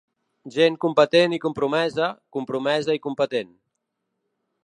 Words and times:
Gent 0.53 0.77
competent 0.85 1.35
i 1.37 1.39
compromesa, 1.43 2.09
compromesa 2.37 2.97
i 2.99 3.03
competent. 3.07 3.53